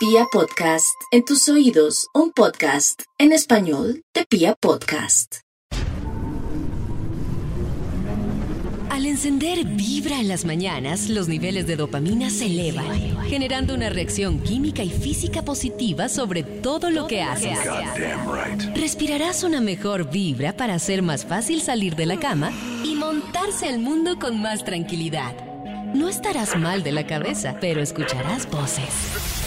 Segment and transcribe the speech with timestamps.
[0.00, 5.40] Pia Podcast, en tus oídos, un podcast en español de Pia Podcast.
[8.88, 14.40] Al encender Vibra en las mañanas, los niveles de dopamina se elevan, generando una reacción
[14.40, 17.58] química y física positiva sobre todo lo que haces.
[18.74, 22.52] Respirarás una mejor vibra para hacer más fácil salir de la cama
[22.86, 25.34] y montarse al mundo con más tranquilidad.
[25.92, 29.39] No estarás mal de la cabeza, pero escucharás voces.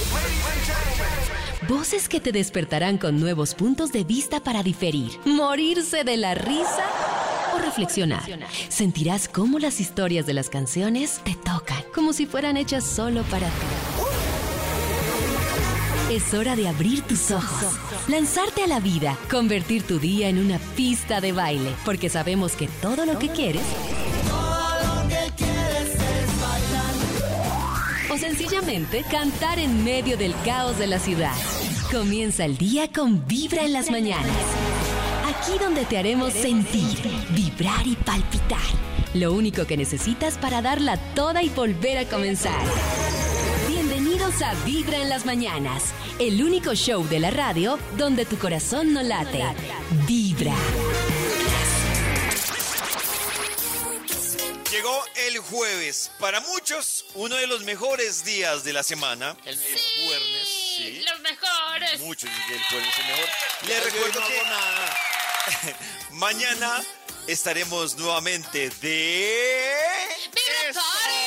[1.67, 6.83] Voces que te despertarán con nuevos puntos de vista para diferir, morirse de la risa
[7.55, 8.23] o reflexionar.
[8.69, 13.47] Sentirás cómo las historias de las canciones te tocan, como si fueran hechas solo para
[13.47, 13.65] ti.
[16.11, 17.73] Es hora de abrir tus ojos,
[18.07, 22.67] lanzarte a la vida, convertir tu día en una pista de baile, porque sabemos que
[22.81, 23.63] todo lo que quieres
[28.13, 31.33] o sencillamente cantar en medio del caos de la ciudad.
[31.93, 34.35] Comienza el día con Vibra en las mañanas.
[35.27, 36.97] Aquí donde te haremos sentir,
[37.35, 38.65] vibrar y palpitar.
[39.13, 42.59] Lo único que necesitas para darla toda y volver a comenzar.
[43.67, 48.91] Bienvenidos a Vibra en las mañanas, el único show de la radio donde tu corazón
[48.91, 49.43] no late.
[50.07, 50.55] Vibra.
[54.71, 56.09] Llegó el jueves.
[56.19, 59.37] Para muchos, uno de los mejores días de la semana.
[59.45, 60.42] El, jueves.
[61.99, 63.29] Dicen que el jueves es el mejor.
[63.67, 65.75] Les recuerdo que
[66.11, 66.83] mañana
[67.27, 69.75] estaremos nuevamente de...
[70.33, 71.19] ¡Vibra Party!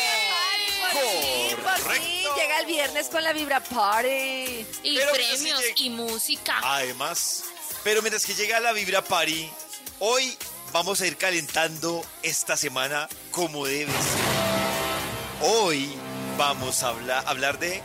[0.93, 2.37] Sí, por fin, Correcto.
[2.37, 4.67] llega el viernes con la Vibra Party.
[4.83, 6.61] Y Pero premios y música.
[6.63, 7.45] Además,
[7.85, 9.51] pero mientras que llega la Vibra Party,
[9.99, 10.37] hoy
[10.73, 15.47] vamos a ir calentando esta semana como debe ser.
[15.49, 15.95] Hoy
[16.39, 17.83] vamos a hablar, hablar de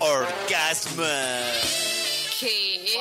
[0.00, 1.04] orgasmo.
[2.40, 2.98] ¿Qué?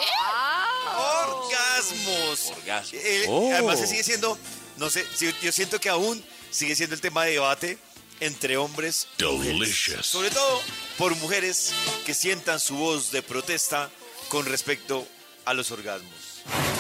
[0.96, 2.52] Orgasmos.
[2.58, 3.00] Orgasmo.
[3.02, 3.52] Eh, Oh.
[3.54, 4.38] Además, se sigue siendo,
[4.78, 5.06] no sé,
[5.42, 7.78] yo siento que aún sigue siendo el tema de debate
[8.20, 9.08] entre hombres.
[9.18, 10.06] Delicious.
[10.06, 10.62] Sobre todo
[10.98, 11.74] por mujeres
[12.06, 13.90] que sientan su voz de protesta
[14.30, 15.08] con respecto
[15.46, 16.12] a los orgasmos.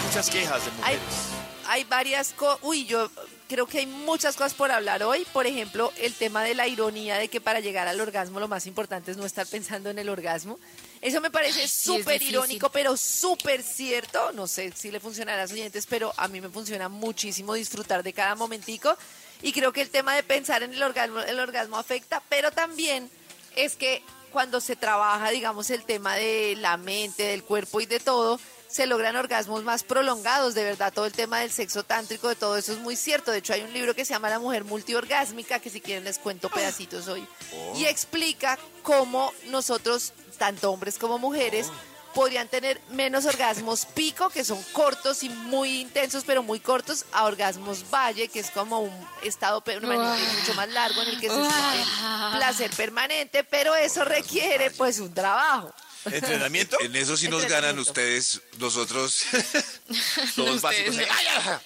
[0.07, 1.01] Muchas quejas de Hay, mujeres.
[1.67, 2.59] hay varias cosas.
[2.61, 3.09] Uy, yo
[3.53, 5.27] creo que hay muchas cosas por hablar hoy.
[5.31, 8.65] Por ejemplo, el tema de la ironía de que para llegar al orgasmo lo más
[8.65, 10.59] importante es no estar pensando en el orgasmo.
[11.01, 12.33] Eso me parece sí, súper difícil.
[12.33, 14.31] irónico, pero súper cierto.
[14.31, 18.01] No sé si le funciona a las oyentes, pero a mí me funciona muchísimo disfrutar
[18.01, 18.97] de cada momentico.
[19.43, 23.07] Y creo que el tema de pensar en el orgasmo, el orgasmo afecta, pero también
[23.55, 27.99] es que cuando se trabaja, digamos, el tema de la mente, del cuerpo y de
[27.99, 28.39] todo,
[28.73, 32.57] se logran orgasmos más prolongados, de verdad, todo el tema del sexo tántrico, de todo
[32.57, 33.29] eso es muy cierto.
[33.29, 36.17] De hecho, hay un libro que se llama La mujer multiorgásmica, que si quieren les
[36.17, 37.23] cuento pedacitos hoy,
[37.75, 41.67] y explica cómo nosotros, tanto hombres como mujeres,
[42.15, 47.25] podrían tener menos orgasmos pico, que son cortos y muy intensos, pero muy cortos, a
[47.25, 51.35] orgasmos valle, que es como un estado permanente mucho más largo en el que se
[51.35, 55.71] siente placer permanente, pero eso requiere pues un trabajo.
[56.05, 56.77] ¿Entrenamiento?
[56.81, 59.23] En eso sí nos ganan ustedes, nosotros,
[60.35, 60.95] todos básicos.
[60.95, 61.01] no.
[61.03, 61.57] ¡Ay,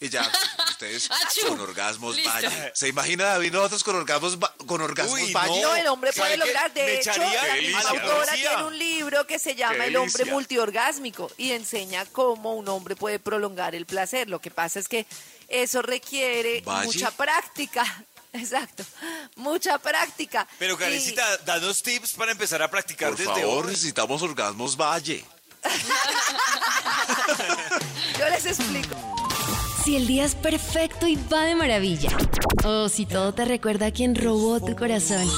[0.00, 0.30] Y ya,
[0.70, 1.46] ustedes Achú.
[1.48, 2.30] con orgasmos, Listo.
[2.30, 2.72] vaya.
[2.74, 5.32] ¿Se imagina David nosotros con orgasmos, con orgasmos, Uy?
[5.32, 6.74] No, el hombre ¿Sabe puede lograr.
[6.74, 12.04] De hecho, la autora tiene un libro que se llama El hombre multiorgásmico y enseña
[12.06, 14.28] cómo un hombre puede prolongar el placer.
[14.28, 15.06] Lo que pasa es que
[15.48, 18.04] eso requiere mucha práctica.
[18.34, 18.84] Exacto,
[19.36, 20.46] mucha práctica.
[20.58, 23.72] Pero Y- Karencita, danos tips para empezar a practicar Por desde favor, hoy.
[23.72, 25.24] necesitamos orgasmos, valle.
[28.18, 28.94] yo les explico.
[29.84, 32.10] Si el día es perfecto y va de maravilla.
[32.64, 35.30] O si todo te recuerda a quien robó tu corazón.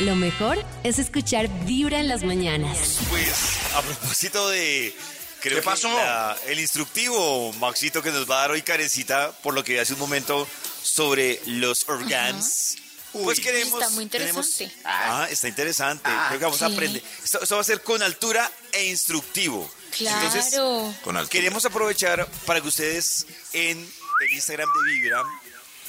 [0.00, 2.98] Lo mejor es escuchar Vibra en las mañanas.
[3.10, 4.96] Pues a propósito de.
[5.40, 5.88] Creo ¿Qué que pasó?
[5.92, 9.78] la- el instructivo, Maxito, que nos va a dar hoy Karencita, por lo que vi
[9.80, 10.46] hace un momento,
[10.82, 12.76] sobre los organs.
[13.12, 13.74] Pues queremos.
[13.80, 14.80] Está muy tenemos- interesante.
[14.84, 16.08] ah, está interesante.
[16.28, 16.72] Creo que vamos a sí.
[16.74, 17.02] aprender.
[17.22, 19.70] Esto, esto va a ser con altura e instructivo.
[19.98, 20.94] Entonces, Claro.
[21.04, 21.30] Con altura.
[21.30, 25.22] Queremos aprovechar para que ustedes en el Instagram de Vibra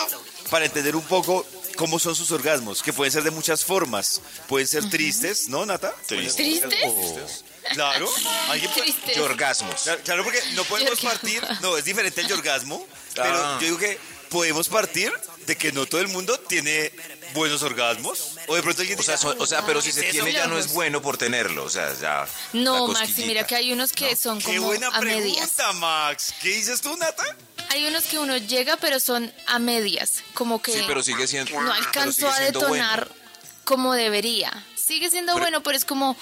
[0.50, 1.44] para entender un poco
[1.78, 4.20] cómo son sus orgasmos, que pueden ser de muchas formas.
[4.48, 5.94] Pueden ser tristes, ¿no, Nata?
[6.06, 6.64] Ser ¿Tristes?
[6.84, 7.44] orgasmos.
[7.72, 8.08] Claro.
[8.48, 9.16] ¿Alguien puede- Tristes.
[9.16, 9.82] Y orgasmos.
[9.84, 12.84] Claro, claro, porque no podemos partir, no, es diferente el orgasmo,
[13.14, 13.58] pero Ah.
[13.60, 13.96] yo digo que
[14.28, 15.12] podemos partir
[15.46, 16.92] de que no todo el mundo tiene
[17.32, 18.32] buenos orgasmos.
[18.48, 20.58] O de pronto alguien O sea, diga, o sea, pero si se tiene ya no
[20.58, 22.26] es bueno por tenerlo, o sea, ya.
[22.54, 25.50] No, Maxi, mira que hay unos que son Qué como buena a medias.
[25.52, 26.34] pregunta, Max.
[26.42, 27.24] ¿Qué dices tú, Nata?
[27.70, 30.22] Hay unos que uno llega, pero son a medias.
[30.34, 31.52] Como que Sí, pero sigue siendo.
[31.52, 33.22] no pero alcanzó a detonar bueno.
[33.64, 34.52] como debería.
[34.76, 36.16] Sigue siendo Pero- bueno, pero es como.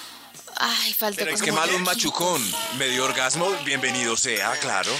[0.59, 2.41] Ay, falta Pero Es que malo un machucón.
[2.77, 4.91] Medio orgasmo, bienvenido sea, claro.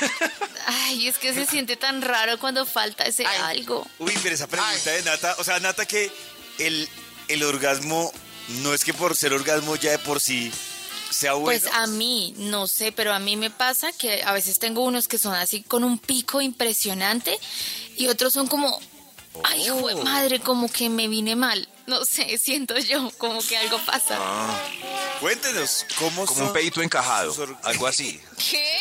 [0.66, 3.86] Ay, es que se siente tan raro cuando falta ese algo.
[3.98, 6.12] Uy, pero esa pregunta de Nata, o sea, Nata que
[6.58, 6.88] el,
[7.28, 8.12] el orgasmo
[8.60, 10.52] no es que por ser orgasmo ya de por sí
[11.18, 11.60] sea bueno.
[11.60, 15.08] Pues a mí, no sé, pero a mí me pasa que a veces tengo unos
[15.08, 17.38] que son así con un pico impresionante
[17.96, 18.78] y otros son como,
[19.44, 20.02] ay, Oh.
[20.04, 21.68] madre, como que me vine mal.
[21.86, 24.18] No sé, siento yo, como que algo pasa.
[25.20, 28.20] Cuéntenos, ¿cómo Como son un pedito encajado, algo así.
[28.50, 28.78] ¿Qué?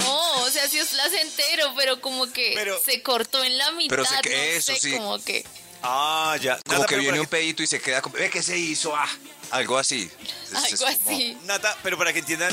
[0.00, 3.96] No, o sea, sí es placentero, pero como que Pero- se cortó en la mitad.
[3.96, 4.92] Pero sé que no eso sé, sí.
[4.92, 5.44] como que.
[5.82, 6.60] Ah, ya.
[6.68, 9.08] Como que viene un pedito y se queda como, ve que se hizo, ah,
[9.52, 10.10] algo así.
[10.50, 11.36] Es Algo como- así.
[11.44, 12.52] Nata, pero para que entiendan,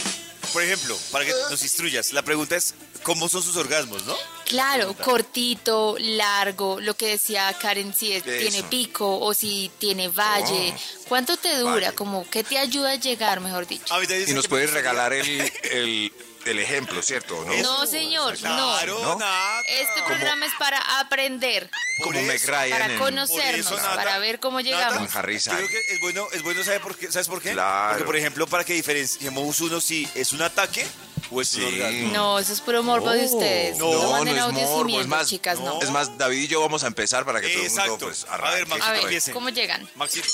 [0.54, 2.74] por ejemplo, para que nos instruyas, la pregunta es,
[3.04, 4.16] ¿cómo son sus orgasmos, no?
[4.46, 10.74] Claro, cortito, largo, lo que decía Karen, si es- tiene pico o si tiene valle.
[11.07, 11.74] ¿Cuánto te dura?
[11.88, 11.96] Valle.
[11.96, 13.94] Como, ¿qué te ayuda a llegar, mejor dicho?
[13.94, 16.13] A mí también Y nos puedes regalar el, el,
[16.51, 17.44] el ejemplo, ¿cierto?
[17.46, 17.54] ¿no?
[17.62, 19.25] No, señor, Claro, no.
[19.68, 21.69] Este programa es para aprender,
[22.04, 25.10] Como Ryan para conocernos, eso, Nata, para ver cómo llegamos.
[25.10, 25.48] Styles.
[25.48, 27.12] creo que es bueno, es bueno ¿sabe por qué?
[27.12, 27.51] ¿sabes por qué?
[27.54, 27.90] Claro.
[27.90, 30.86] Porque, por ejemplo, para que diferenciemos uno si es un ataque
[31.31, 31.68] o es un Sí.
[31.81, 32.12] orgasmo.
[32.13, 33.78] No, eso es puro morbo de ustedes.
[33.78, 35.81] No, No, no es morbo, es más, chicas, no.
[35.81, 37.92] Es más, David y yo vamos a empezar para que todo el Exacto.
[37.92, 38.66] mundo pues A ver, arranque.
[38.66, 39.31] Max, A ver, empiece.
[39.31, 39.90] ¿cómo llegan?
[39.95, 40.28] Maxito,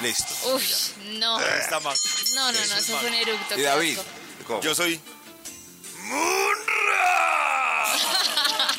[0.00, 0.34] Listo.
[0.54, 0.62] Uf,
[1.18, 1.38] no.
[1.38, 2.00] ahí está Max.
[2.34, 3.58] No, no, no, Eso es fue un eructo.
[3.58, 3.98] Y David.
[3.98, 4.10] asco.
[4.44, 4.60] ¿Cómo?
[4.60, 5.00] Yo soy...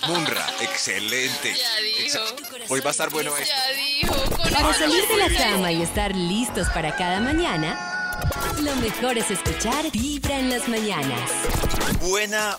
[0.08, 1.54] Munra, excelente.
[1.56, 2.20] Ya dijo.
[2.70, 3.54] Hoy va a estar bueno esto.
[3.54, 4.16] Ya dijo.
[4.38, 7.78] Con Para salir de la cama y estar listos para cada mañana,
[8.62, 11.30] lo mejor es escuchar Vibra en las mañanas.
[12.02, 12.58] buena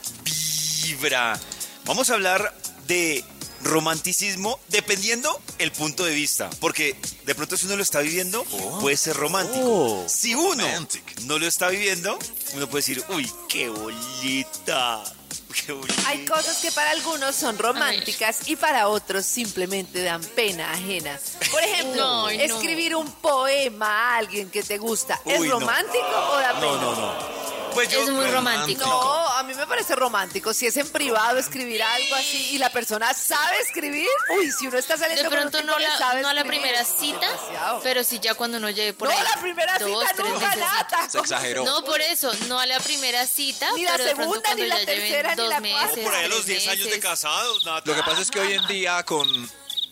[0.84, 1.38] vibra.
[1.84, 2.54] Vamos a hablar
[2.86, 3.24] de
[3.62, 8.44] romanticismo dependiendo el punto de vista, porque de pronto si uno lo está viviendo
[8.80, 10.04] puede ser romántico.
[10.08, 11.20] si uno romantic.
[11.22, 12.18] no lo está viviendo,
[12.54, 15.02] uno puede decir, uy, qué bonita.
[16.06, 21.18] Hay cosas que para algunos son románticas y para otros simplemente dan pena ajena.
[21.50, 22.28] Por ejemplo, no.
[22.28, 25.60] escribir un poema a alguien que te gusta, ¿es Uy, no.
[25.60, 26.66] romántico o da pena?
[26.66, 27.38] No, no, no.
[27.74, 28.84] Pues yo, Es muy romántico.
[28.86, 29.27] No,
[29.58, 30.54] me parece romántico.
[30.54, 34.08] Si es en privado escribir algo así y la persona sabe escribir,
[34.38, 36.28] uy, si uno está saliendo De con un pronto tipo no que la, sabe no
[36.28, 37.80] a la primera cita, demasiado.
[37.82, 39.22] pero sí ya cuando uno llegue por no, ahí.
[39.34, 41.08] la primera dos, cita tres nunca nada.
[41.10, 41.64] Se exageró.
[41.64, 45.34] No, por eso, no a la primera cita, Ni la pero segunda, ni la tercera,
[45.34, 45.60] ni la cuarta.
[45.60, 47.64] meses, por ahí a los tres 10 años de casados.
[47.64, 49.28] Lo que pasa es que hoy en día con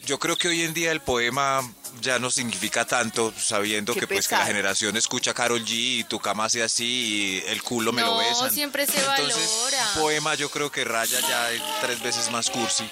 [0.05, 1.69] yo creo que hoy en día el poema
[2.01, 5.71] ya no significa tanto sabiendo Qué que pues que la generación escucha Carol G
[6.01, 6.85] y tu cama hace así
[7.45, 8.51] y el culo me lo besan.
[8.51, 9.93] siempre se Entonces, valora.
[9.99, 11.49] poema yo creo que raya ya
[11.81, 12.89] tres veces más cursi.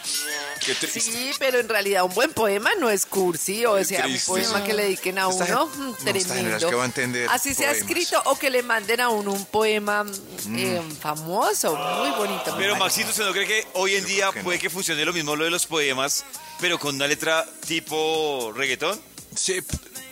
[0.65, 1.01] Qué triste.
[1.01, 4.65] Sí, pero en realidad un buen poema no es cursi, o Qué sea, un poema
[4.65, 6.35] que le dediquen a Esta uno, gen- mm, no, esta tremendo.
[6.35, 9.45] generación que va a entender Así sea escrito o que le manden a uno un
[9.47, 12.55] poema mm, eh, famoso, muy bonito.
[12.57, 12.77] Pero.
[12.77, 14.63] Maxito, ¿usted no cree que hoy en Yo día que puede no.
[14.63, 16.25] que funcione lo mismo lo de los poemas,
[16.61, 19.01] pero con una letra tipo reggaetón?
[19.37, 19.61] Sí,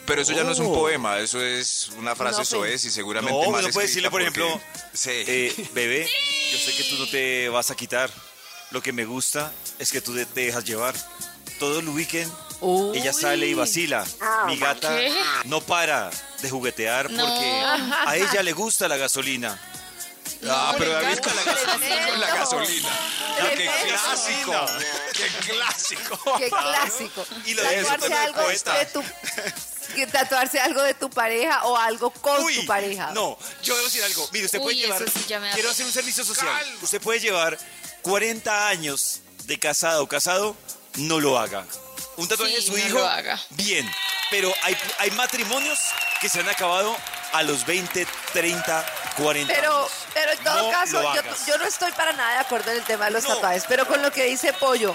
[0.04, 0.75] pero eso ya no es un Oh.
[0.75, 4.22] poema, eso es una frase No, soez y seguramente No, mal uno puede decirle, por
[4.22, 4.60] porque- ejemplo,
[4.93, 5.10] sí.
[5.12, 6.08] Eh, bebé,
[6.52, 8.10] yo sé que tú no te vas a quitar.
[8.73, 10.95] Lo que me gusta es que tú te dejas llevar.
[11.59, 12.99] Todo el weekend Uy.
[12.99, 14.05] ella sale y vacila.
[14.47, 15.12] Mi gata ¿Qué?
[15.45, 16.11] no para
[16.41, 17.25] de juguetear No.
[17.25, 17.62] porque
[18.07, 19.61] a ella le gusta la gasolina.
[20.49, 22.88] Ah, pero David con la, gasolina, con la gasolina.
[22.91, 24.67] Ah, ¡Qué clásico!
[25.12, 26.38] ¡Qué clásico!
[26.38, 27.26] Qué clásico.
[27.45, 28.79] Y lo de algo poeta.
[28.79, 29.02] de tu
[29.95, 33.11] que tatuarse algo de tu pareja o algo con Uy, tu pareja.
[33.12, 34.29] No, yo a decir algo.
[34.33, 35.11] Mire, usted Uy, puede llevar.
[35.11, 35.25] sí
[35.55, 36.79] quiero hacer un servicio social.
[36.81, 37.59] Usted puede llevar
[38.02, 40.56] 40 años de casado o casado,
[40.97, 41.64] no lo haga.
[42.16, 43.40] Un tatuaje Sí, de su no hijo, lo haga.
[43.50, 43.88] bien.
[44.30, 45.78] Pero hay, hay matrimonios
[46.21, 46.97] que se han acabado
[47.32, 49.90] a los 20, 30, 40 Pero, años.
[50.14, 51.02] pero en todo No caso,
[51.47, 53.35] yo, no estoy para nada de acuerdo en el tema de los No.
[53.35, 54.94] tatuajes, pero con lo que dice Pollo,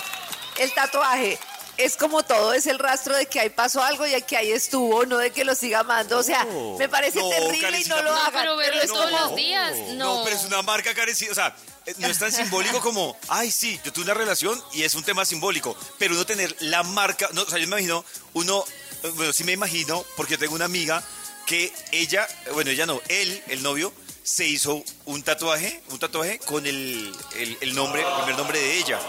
[0.57, 1.39] el tatuaje
[1.77, 4.51] es como todo, es el rastro de que ahí pasó algo y de que ahí
[4.51, 6.17] estuvo, no de que lo siga amando.
[6.17, 6.77] O sea, No.
[6.77, 8.31] me parece No, terrible y no lo pero- hagan.
[8.41, 10.23] pero verlo es todos como- los días, no.
[10.23, 11.31] pero es una marca carecida.
[11.31, 11.55] O sea,
[11.85, 15.03] eh, no es tan simbólico como, ay, sí, yo tuve una relación y es un
[15.03, 15.77] tema simbólico.
[15.97, 18.03] Pero uno tener la marca, no, o sea, yo me imagino,
[18.33, 18.63] uno,
[19.03, 21.03] eh, bueno, sí me imagino, porque yo tengo una amiga
[21.45, 23.93] que ella, eh, bueno, ella no, él, el novio,
[24.23, 28.77] se hizo un tatuaje, un tatuaje con el, el, el nombre, el primer nombre de
[28.77, 28.99] ella.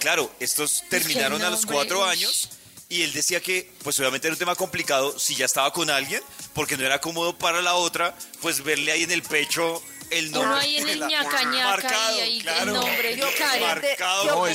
[0.00, 2.10] Claro, estos terminaron a los cuatro uy.
[2.10, 2.50] años.
[2.90, 6.22] Y él decía que, pues obviamente era un tema complicado si ya estaba con alguien,
[6.54, 10.48] porque no era cómodo para la otra, pues verle ahí en el pecho el nombre.
[10.52, 12.60] Uno ahí en de el la- ñaca ñaca Marcado, y ahí claro.
[12.62, 13.16] el nombre.
[13.18, 13.60] Yo Karen.
[13.62, 14.46] Marcado, yo No,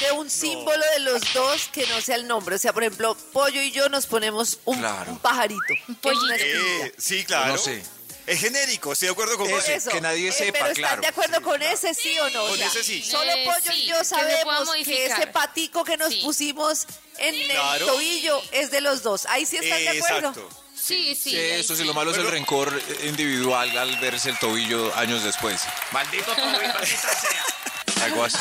[0.00, 2.56] de un símbolo de los dos que no sea el nombre.
[2.56, 5.12] O sea, por ejemplo, Pollo y yo nos ponemos un, Claro.
[5.12, 5.60] un pajarito.
[5.88, 6.32] Un pollito.
[6.34, 7.52] Eh, sí, claro.
[7.52, 7.82] No sé.
[8.26, 9.48] Es genérico, estoy de acuerdo con.
[9.50, 9.90] Eso.
[9.90, 11.00] que nadie Eh, sepa, pero ¿están claro.
[11.02, 12.46] de acuerdo con ese sí o no?
[12.46, 13.02] Con sea, ese sí.
[13.02, 16.20] Solo Eh, Pollo sí, y yo sabemos que ese patico que nos Sí.
[16.22, 16.86] pusimos
[17.18, 17.84] en Claro.
[17.86, 19.26] el tobillo es de los dos.
[19.26, 20.28] Ahí sí están de acuerdo.
[20.28, 20.48] Exacto.
[20.74, 21.30] Sí, sí.
[21.30, 21.86] Sí, eso sí, sí.
[21.86, 25.60] lo malo es el rencor individual al verse el tobillo años después.
[25.92, 28.04] Maldito tobillo, maldita sea.
[28.04, 28.36] Algo así.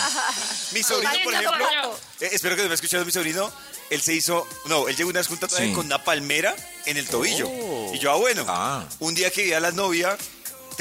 [0.71, 1.99] Mi sobrino, por ejemplo.
[2.21, 3.51] Eh, espero que me haya escuchado mi sobrino.
[3.89, 5.73] Él se hizo, no, él llegó una vez con un tatuaje Sí.
[5.73, 7.49] con una palmera en el tobillo.
[7.93, 8.45] Y yo, ah, bueno.
[8.47, 8.85] Ah.
[8.99, 10.17] Un día que vi a la novia,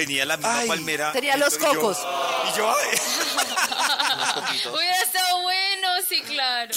[0.06, 0.68] tenía la misma Ay.
[0.68, 1.12] palmera.
[1.12, 1.80] Tenía los tobillo.
[1.80, 1.98] cocos.
[2.52, 2.74] Y yo.
[4.72, 6.72] Hubiera estado bueno, sí, claro.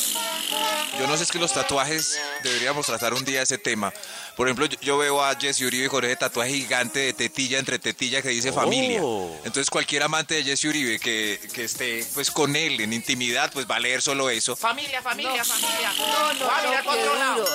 [1.00, 3.94] Yo no sé, es que los tatuajes deberíamos tratar un día ese tema.
[4.36, 7.60] Por ejemplo, yo, yo veo a Jesse Uribe y Jorge de tatuaje gigante de tetilla
[7.60, 9.00] entre tetilla que dice familia.
[9.44, 13.70] Entonces cualquier amante de Jesse Uribe que, que esté pues con él en intimidad, pues
[13.70, 14.56] va a leer solo eso.
[14.56, 15.94] Familia, familia, familia.
[15.98, 17.53] No, no, Va a no,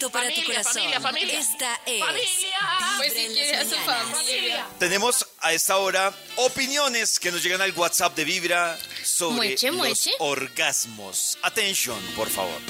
[0.00, 0.72] directo para tu corazón.
[0.72, 1.38] familia, familia.
[1.40, 2.58] Esta es Familia.
[2.96, 4.66] Pues si quiere a su familia.
[4.78, 9.76] Tenemos a esta hora opiniones que nos llegan al WhatsApp de Vibra sobre Mueche, los
[9.76, 10.10] mueche.
[10.18, 11.38] orgasmos.
[11.42, 12.60] Atención, por favor.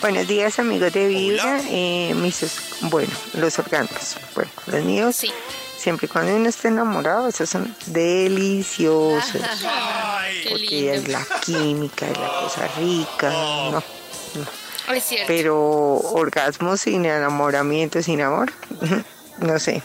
[0.00, 1.60] Buenos días amigos de Vibra.
[1.70, 4.16] Eh, mis os- bueno, los orgasmos.
[4.34, 5.32] Bueno, los míos, Sí.
[5.76, 9.42] siempre y cuando uno esté enamorado, esos son deliciosos.
[10.48, 10.92] Porque lindo.
[10.92, 13.30] es la química, es la cosa rica.
[13.30, 13.82] No,
[14.94, 15.26] Es cierto.
[15.26, 18.52] pero orgasmos sin enamoramiento, sin amor,
[19.38, 19.82] no sé.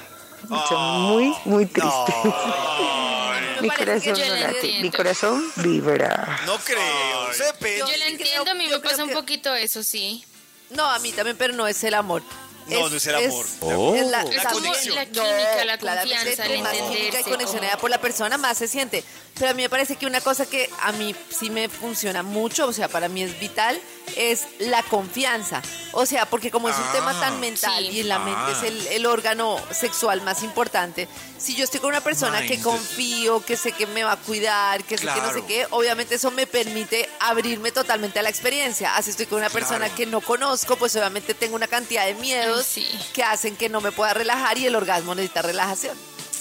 [0.67, 2.15] Son muy, muy tristes.
[3.61, 6.39] mi corazón yo no la late, mi corazón vibra.
[6.45, 7.31] No creo.
[7.77, 10.25] Yo sí la entiendo, a mí yo me pasa un poquito eso, sí.
[10.69, 12.23] No, a mí también, pero no es el amor.
[12.67, 13.45] No, no es el amor.
[13.45, 13.95] Es, Oh.
[13.95, 14.95] es la, Es La como conexión.
[14.95, 19.03] la química, la claramente, confianza, más química y como- por la persona, más se siente.
[19.37, 22.67] Pero a mí me parece que una cosa que a mí sí me funciona mucho,
[22.67, 23.79] o sea, para mí es vital,
[24.15, 25.61] es la confianza.
[25.95, 27.91] O sea, porque como es un tema tan mental sí.
[27.91, 31.07] y en la mente es el, el órgano sexual más importante,
[31.37, 34.83] si yo estoy con una persona que confío, que sé que me va a cuidar,
[34.83, 38.95] que sé que no sé qué, obviamente eso me permite abrirme totalmente a la experiencia.
[38.95, 42.65] Así estoy con una persona que no conozco, pues obviamente tengo una cantidad de miedos
[42.65, 42.87] Sí.
[43.13, 45.95] que hacen que no me pueda relajar y el orgasmo necesita relajación.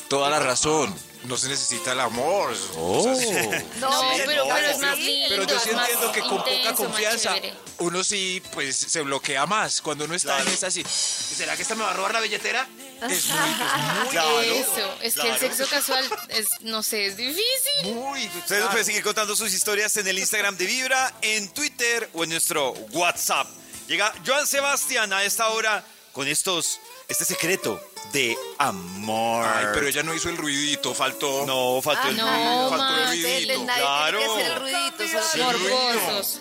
[0.08, 0.94] Toda la razón.
[1.24, 2.52] No se necesita el amor.
[2.76, 3.26] O sea, sí.
[3.80, 5.26] No, Sí, pero, pero es no, más lindo.
[5.28, 7.36] Pero yo sí entiendo que con poca intenso, confianza
[7.78, 9.80] uno sí pues se bloquea más.
[9.80, 10.84] Cuando uno está en esa así.
[10.84, 12.68] ¿Será que esta me va a robar la billetera?
[13.08, 14.40] Es muy, es Claro.
[14.40, 15.40] Eso, es que el claro.
[15.40, 17.84] sexo casual es, no sé, es difícil.
[17.84, 21.48] muy, muy Ustedes nos pueden seguir contando sus historias en el Instagram de Vibra, en
[21.52, 23.48] Twitter o en nuestro WhatsApp.
[23.88, 27.80] Llega Joan Sebastián a esta hora con estos, este secreto
[28.12, 29.46] de amor.
[29.46, 31.46] Ay, pero ella no hizo el ruidito, faltó.
[31.46, 33.64] No, faltó el no, ruido, faltó el ruidito.
[33.64, 34.18] Nadie claro.
[34.18, 36.40] tiene que hacer el ruidito, solo Morbosos.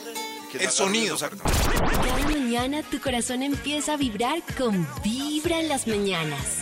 [0.53, 1.17] El no sonido.
[1.17, 6.57] Cada mañana tu corazón empieza a vibrar con Vibra en las mañanas.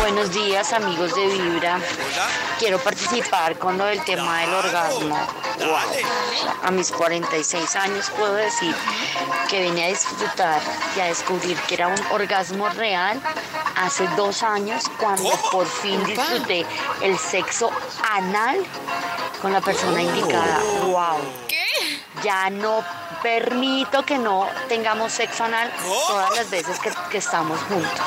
[0.00, 1.76] Buenos días amigos de Vibra.
[1.76, 2.28] Hola.
[2.58, 5.16] Quiero participar con lo del tema del orgasmo.
[5.58, 6.02] Dale.
[6.62, 8.74] A mis 46 años puedo decir
[9.48, 10.60] que vine a disfrutar
[10.96, 13.20] y a descubrir que era un orgasmo real
[13.76, 15.50] hace dos años cuando ¿Cómo?
[15.50, 16.66] por fin disfruté
[17.02, 17.70] el sexo
[18.10, 18.58] anal
[19.42, 20.60] con la persona indicada.
[20.84, 21.18] ¡Wow!
[21.48, 21.64] ¿Qué?
[22.22, 22.82] Ya no
[23.22, 25.94] permito que no tengamos sexo anal ¿Cómo?
[26.08, 28.00] todas las veces que, que estamos juntos.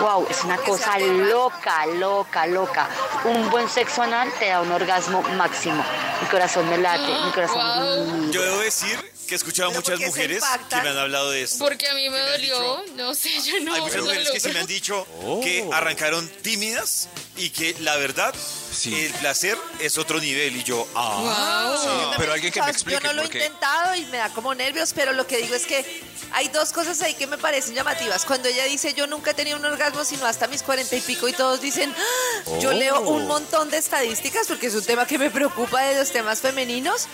[0.00, 2.88] Wow, es una cosa loca, loca, loca.
[3.24, 5.84] Un buen sexo anal te da un orgasmo máximo.
[6.22, 8.32] Mi corazón me late, mi corazón vibra.
[8.32, 10.98] Yo debo decir que he escuchado Pero muchas ¿por qué se mujeres que me han
[10.98, 11.58] hablado de esto.
[11.58, 12.82] Porque a mí me dolió.
[12.96, 13.74] No sé, yo no.
[13.74, 15.06] Hay muchas mujeres que sí me han dicho
[15.42, 18.34] que arrancaron tímidas y que la verdad,
[18.80, 19.06] Sí.
[19.06, 20.56] el placer es otro nivel.
[20.56, 24.04] Y yo, ah, Sí, pero alguien que me explique Yo no lo he intentado y
[24.06, 25.84] me da como nervios, pero lo que digo es que
[26.32, 28.24] hay dos cosas ahí que me parecen llamativas.
[28.24, 31.28] Cuando ella dice yo nunca he tenido un orgasmo sino hasta mis cuarenta y pico
[31.28, 32.58] y todos dicen, "Ah".
[32.60, 36.10] yo leo un montón de estadísticas porque es un tema que me preocupa de los
[36.10, 37.06] temas femeninos.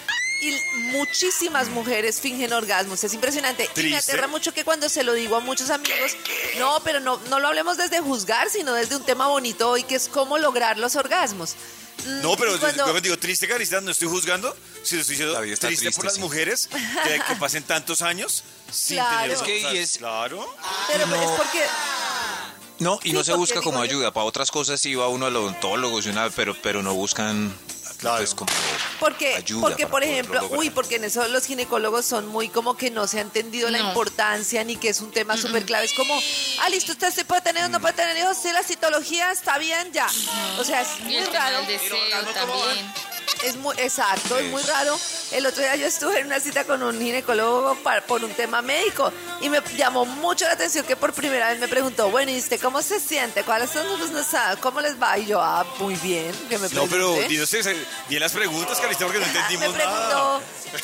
[0.42, 0.54] Y
[0.92, 3.64] muchísimas mujeres fingen orgasmos, es impresionante.
[3.64, 4.12] Y me Triste.
[4.12, 6.12] aterra mucho que cuando se lo digo a muchos amigos,
[6.58, 9.94] no, pero no, no lo hablemos desde juzgar, sino desde un tema bonito hoy, que
[9.94, 11.54] es cómo lograr los orgasmos.
[12.04, 14.54] Mm, No, pero y cuando- yo me digo triste, Carista, no estoy juzgando.
[14.82, 16.20] Si lo estoy diciendo triste, triste, por las sí.
[16.20, 19.16] mujeres que, que pasen tantos años sin Claro.
[19.22, 19.76] tener Es que, y cosas.
[19.78, 20.54] es- Claro.
[20.92, 21.64] Pero es porque
[22.78, 24.12] No, y Sí, no se busca como ayuda.
[24.12, 25.98] Para otras cosas sí va uno al odontólogo,
[26.36, 27.56] pero, pero no buscan
[27.98, 28.18] Claro.
[28.18, 28.50] pues como
[29.00, 30.58] Porque, ayuda porque por ejemplo, lograr.
[30.58, 33.78] uy, porque en eso los ginecólogos son muy como que no se ha entendido la
[33.78, 35.86] importancia ni que es un tema súper clave.
[35.86, 36.18] Es como,
[36.60, 39.58] ah, listo, usted se puede tener o no puede tener hijos, sí, la citología está
[39.58, 40.06] bien, ya.
[40.58, 41.58] O sea, es muy el raro.
[41.58, 41.96] del deseo
[42.34, 42.92] también.
[43.44, 44.98] Es muy, exacto, es muy raro.
[45.32, 49.12] El otro día yo estuve en una cita con un ginecólogo por un tema médico
[49.40, 52.60] y me llamó mucho la atención que por primera vez me preguntó, bueno, ¿y usted
[52.60, 53.42] cómo se siente?
[53.44, 54.10] ¿Cuáles son sus?
[54.60, 55.18] ¿Cómo les va?
[55.18, 57.28] Y yo, ah, muy bien, que me No, pero eh,
[58.08, 60.40] bien las preguntas, Carita, porque no me entendimos preguntó, nada.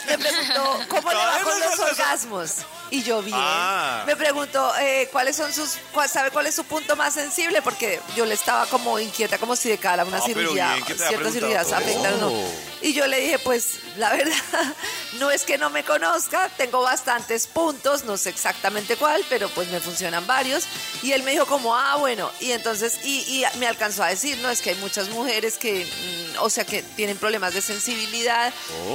[0.09, 2.57] me preguntó, ¿cómo le va con los orgasmos?
[2.93, 3.35] Y yo bien.
[3.41, 4.05] Ah.
[4.07, 7.63] Me preguntó, eh, ¿cuáles son sus, cuál- sabe cuál es su punto más sensible?
[7.63, 11.33] Porque yo le estaba como inquieta, como si de cara a una Ah, cirugía, ciertas
[11.33, 12.72] cirugías afectan o no.
[12.83, 14.35] Y yo le dije, pues, la verdad,
[15.19, 19.69] no es que no me conozca, tengo bastantes puntos, no sé exactamente cuál, pero pues
[19.69, 20.65] me funcionan varios.
[21.03, 24.37] Y él me dijo como, ah, bueno, y entonces, y, y me alcanzó a decir,
[24.39, 28.53] no, es que hay muchas mujeres que, mm, o sea, que tienen problemas de sensibilidad.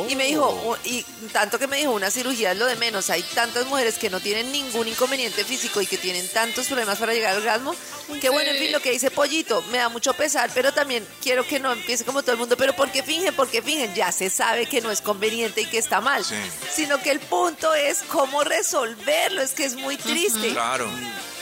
[0.09, 0.71] Y me dijo, Oh.
[0.73, 3.97] u- y tanto que me dijo, una cirugía es lo de menos, hay tantas mujeres
[3.97, 7.75] que no tienen ningún inconveniente físico y que tienen tantos problemas para llegar al orgasmo,
[8.21, 11.45] que bueno, en fin, lo que dice Pollito, me da mucho pesar, pero también quiero
[11.47, 13.33] que no empiece como todo el mundo, pero ¿por qué fingen?
[13.35, 13.61] ¿Por qué
[13.95, 16.35] Ya se sabe que no es conveniente y que está mal, Sí.
[16.73, 20.89] sino que el punto es cómo resolverlo, es que es muy triste, Claro.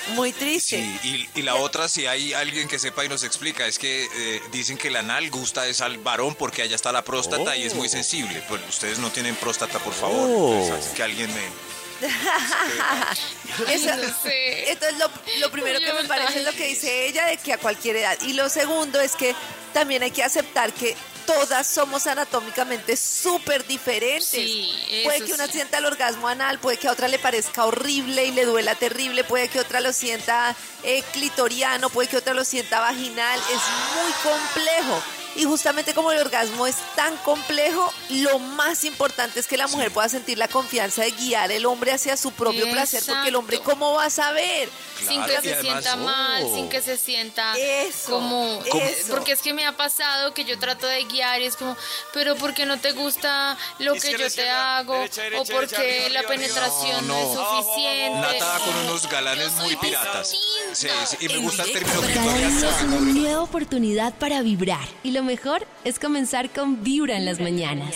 [0.09, 0.77] muy triste.
[1.01, 4.05] Sí, y, y la otra, si hay alguien que sepa y nos explica, es que
[4.15, 7.63] eh, dicen que el anal gusta es al varón porque allá está la próstata y
[7.63, 8.43] es muy sensible.
[8.47, 10.67] Pues ustedes no tienen próstata, por favor.
[10.69, 11.75] Pues, que alguien me...
[13.71, 14.71] Eso- no sé.
[14.71, 17.57] Entonces, lo, lo primero que me parece es lo que dice ella, de que a
[17.57, 18.17] cualquier edad.
[18.21, 19.33] Y lo segundo es que
[19.73, 24.29] también hay que aceptar que todas somos anatómicamente súper diferentes.
[24.29, 25.53] Sí, puede que una sí.
[25.53, 29.23] sienta el orgasmo anal, puede que a otra le parezca horrible y le duela terrible,
[29.23, 33.39] puede que otra lo sienta eh, clitoriano, puede que otra lo sienta vaginal.
[33.39, 33.61] Es
[33.95, 35.14] muy complejo.
[35.35, 39.91] Y justamente como el orgasmo es tan complejo, lo más importante es que la mujer
[39.91, 43.59] pueda sentir la confianza de guiar el hombre hacia su propio placer, porque el hombre.
[43.59, 44.69] ¿cómo va a saber?
[45.05, 46.55] sin que se además- sienta mal, Oh.
[46.55, 49.07] sin que se sienta Eso, como eso.
[49.09, 51.75] porque es que me ha pasado que yo trato de guiar y es como,
[52.13, 54.93] pero ¿por qué no te gusta lo que yo te hago?
[54.93, 57.61] derecha, derecha, o porque derecha, arriba, la penetración no, es No, no.
[57.61, 58.39] suficiente.
[58.39, 60.35] Nata con unos galanes muy piratas.
[60.73, 64.87] Sí, sí, y me gusta el término día es una nueva oportunidad para vibrar.
[65.03, 67.95] Y lo mejor es comenzar con Vibra en las mañanas.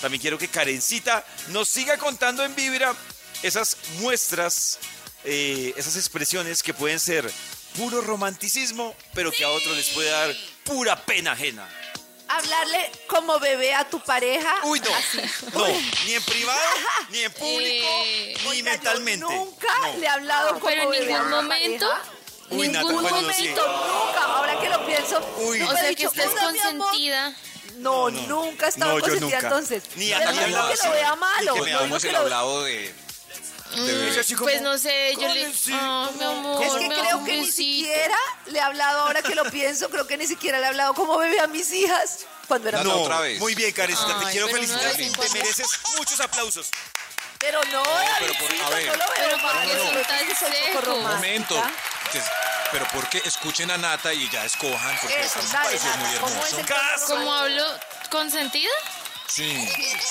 [0.00, 2.94] También quiero que Karencita nos siga contando en Vibra
[3.42, 4.78] esas muestras,
[5.24, 7.30] eh, esas expresiones que pueden ser
[7.76, 10.34] puro romanticismo, pero que a otros les puede dar
[10.64, 11.68] pura pena ajena.
[12.28, 14.54] Hablarle como bebé a tu pareja.
[14.64, 15.18] Uy, no, así.
[15.54, 15.66] no,
[16.04, 16.60] ni en privado,
[17.10, 19.24] ni en público, Eh, ni Oiga, yo mentalmente.
[19.24, 19.96] nunca No.
[19.98, 21.90] le he hablado como Pero en ningún momento.
[22.50, 23.66] Uy, ningún bueno, no momento,
[24.06, 24.24] nunca.
[24.24, 25.58] Ahora que lo pienso, Uy.
[25.58, 26.86] nunca o he sea que dicho, estés "Hola, mi amor".
[26.88, 27.34] consentida.
[27.76, 28.26] No, No, no.
[28.44, 29.46] nunca he estado No, consentida nunca.
[29.48, 29.82] entonces.
[29.96, 31.56] Ni a no lado, que lo vea malo.
[31.56, 32.94] Y que me no que el lo- hablado de...
[33.70, 35.40] como, Pues no sé, yo le...
[35.42, 37.56] "Karen, sí, Ah, mi amor, Es que creo un que ni besito".
[37.56, 40.94] siquiera le he hablado, ahora que lo pienso, creo que ni siquiera le he hablado
[40.94, 43.38] como bebé a mis hijas cuando era No, otra vez.
[43.38, 44.96] muy bien, Karencita, te quiero pero no felicitar.
[44.96, 45.34] Te cuando.
[45.34, 46.70] mereces muchos aplausos.
[47.38, 47.82] Pero no,
[48.18, 48.86] pero por- Davidcito, a ver.
[48.88, 50.84] no lo veo Pero ¿por mal, qué son tan secos?
[50.84, 51.14] romántica.
[51.16, 51.62] momento.
[52.72, 56.44] Pero porque escuchen a Nata y ya escojan, porque Eso, esto dale, muy Nata, ¿cómo
[56.44, 57.06] es hermoso.
[57.06, 57.64] ¿Cómo hablo
[58.10, 58.70] consentida?
[59.28, 59.68] Sí.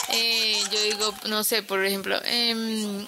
[0.09, 3.05] Eh, yo digo, no sé, por ejemplo, em,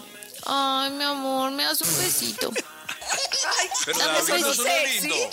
[0.51, 2.51] ay, mi amor, me das un besito.
[3.11, 4.99] Ay, Pero ¿le David sonó no sonó sexy?
[4.99, 5.29] lindo.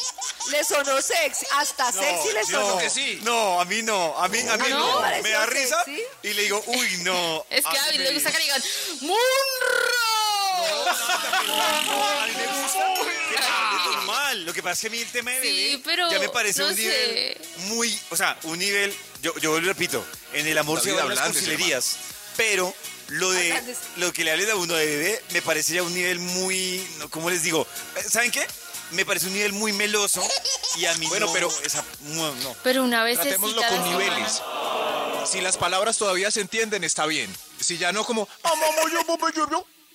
[0.51, 2.71] Le sonó sexy, hasta sexy le sonó.
[2.71, 3.19] No, que sí.
[3.23, 4.79] no, a mí no, a mí, a mí ¿No?
[4.79, 5.01] no.
[5.01, 6.03] Me ¿Pareció da risa sexy?
[6.23, 7.45] y le digo, uy, no.
[7.51, 8.63] Es que a mí David le gusta que le digan,
[9.01, 9.17] ¡Munro!
[11.87, 14.45] No, a mí me gusta que me hable normal.
[14.47, 16.29] Lo que pasa es que a mí el tema de Sí, bebé pero ya me
[16.29, 17.59] parece no un nivel sé.
[17.67, 21.01] muy, o sea, un nivel, yo, yo vuelvo y repito, en el amor se David,
[21.09, 21.97] van las cursilerías,
[22.37, 22.75] pero
[23.09, 26.19] lo de lo que le hable a uno de bebé me parece ya un nivel
[26.19, 27.67] muy, ¿cómo les digo?
[28.09, 28.47] ¿Saben qué?
[28.93, 30.23] Me parece un nivel muy meloso
[30.77, 32.57] y a mí Bueno, no, pero- esa, no, no.
[32.63, 34.43] Pero una vez Tratémoslo con niveles.
[35.27, 37.35] Si las palabras todavía se entienden, está bien.
[37.61, 38.29] Si ya no como...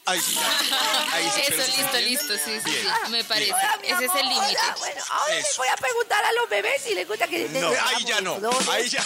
[0.05, 1.15] Ahí sí, ya.
[1.15, 2.87] Ahí sí, Eso, listo, listo, sí, sí, bien.
[3.05, 3.53] sí, me parece.
[3.83, 4.57] Ese es el límite.
[4.79, 5.57] Bueno, ahora les Eso.
[5.59, 7.67] voy a preguntar a los bebés si les gusta que les No.
[7.69, 8.39] Ahí ya no.
[8.71, 9.05] Ahí ya.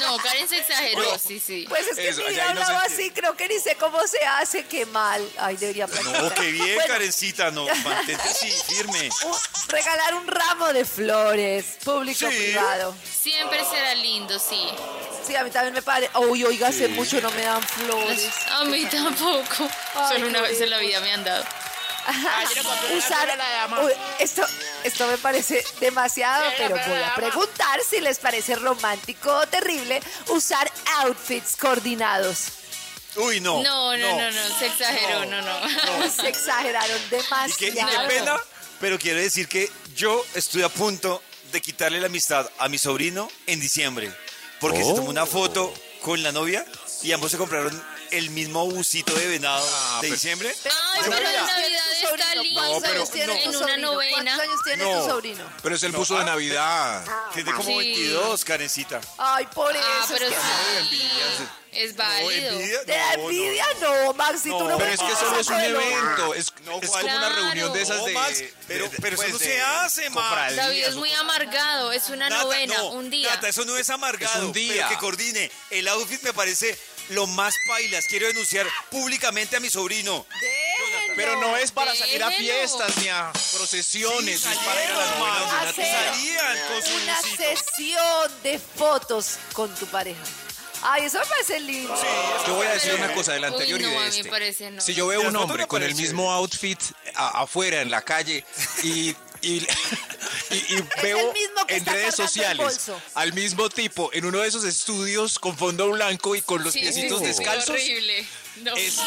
[0.00, 1.64] No, Karen se exageró, sí, sí.
[1.68, 4.84] Pues es que Eso, ahí no así, creo que ni sé cómo se hace, qué
[4.86, 5.26] mal.
[5.38, 6.22] Ay, debería practicar.
[6.22, 9.08] No, qué bien, Bueno, Karencita, no, mantente así, firme.
[9.24, 9.36] un-
[9.68, 12.36] regalar un ramo de flores, público Sí.
[12.36, 12.94] privado.
[13.20, 14.68] Siempre será lindo, sí.
[15.26, 16.10] Sí, a mí también me parece.
[16.18, 18.28] Uy, oiga, hace mucho no me dan flores.
[18.50, 19.68] A mí tampoco.
[19.94, 21.44] Ay, Solo una vez en la vida me han dado.
[22.08, 23.28] Una usar
[24.18, 24.42] esto
[24.84, 30.00] esto me parece demasiado Sí, pero voy a preguntar si les parece romántico o terrible
[30.28, 32.46] usar outfits coordinados
[33.16, 33.62] Uy, no.
[33.62, 36.10] No, no, no, no, se exageró, no, no.
[36.10, 36.98] se exageraron
[37.48, 38.36] Y qué, y qué demasiado pena,
[38.80, 43.28] pero quiero decir que yo estoy a punto de quitarle la amistad a mi sobrino
[43.46, 44.12] en diciembre.
[44.60, 46.64] Porque se tomó una foto con la novia
[47.02, 50.48] y ambos se compraron el mismo busito de venado Ah, de pero- diciembre.
[50.64, 52.42] Ay, ¿Cuántos pero tiene Navidad está sobrino?
[52.42, 52.60] lindo.
[52.60, 53.32] ¿Cuántos pero años tiene no.
[53.34, 53.92] tu En una sobrino?
[53.92, 54.14] novena.
[54.36, 55.00] ¿Cuántos años tiene No.
[55.02, 55.52] tu sobrino?
[55.62, 57.04] Pero es el buzo de Navidad.
[57.34, 57.76] Tiene como Sí.
[57.78, 59.00] 22, Karencita.
[59.18, 59.84] Ay, por eso.
[59.86, 60.26] Ah, es pero.
[61.72, 62.50] Es válido.
[62.50, 63.30] envidia, ¿Te da no, no.
[63.30, 63.66] envidia?
[63.80, 66.90] No, Maxi, tú No, no Pero es que solo es un evento, es, No, es
[66.90, 67.34] como una Claro.
[67.36, 68.12] reunión de esas No, de...
[68.12, 70.56] Max, pero- de- pero eso pues, no de se hace, Max.
[70.56, 73.30] David es muy amargado, es una Nata, novena, no, un día.
[73.36, 74.36] Nata, eso no es amargado.
[74.40, 74.74] Es un día.
[74.74, 75.48] Pero que coordine.
[75.70, 76.76] El outfit me parece
[77.10, 78.06] lo más pailas.
[78.06, 80.26] Quiero denunciar públicamente a mi sobrino.
[80.40, 81.14] Déjenlo.
[81.16, 84.96] Pero no es para salir a fiestas ni a procesiones, Sí, es para ir a
[84.96, 85.76] la salieron, novena Max.
[85.76, 86.40] de una Hacer tía.
[86.40, 87.42] Salían con su una busito.
[87.42, 90.20] sesión de fotos con tu pareja.
[90.82, 91.94] Ay, eso me parece lindo.
[92.46, 94.30] Yo voy a decir una cosa del Uy, anterior no, y a de mí este.
[94.30, 94.80] parece no.
[94.80, 96.80] Si yo veo un hombre con el mismo outfit
[97.14, 98.44] a- afuera en la calle
[98.82, 99.66] y, y, y-
[100.50, 101.32] y veo
[101.68, 106.42] en redes sociales al mismo tipo en uno de esos estudios con fondo blanco y
[106.42, 108.26] con los Sí, piecitos sí, sí, descalzos, horrible.
[108.56, 108.76] No.
[108.76, 108.98] es